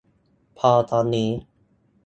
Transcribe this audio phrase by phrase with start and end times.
[0.57, 1.29] พอตอนนี้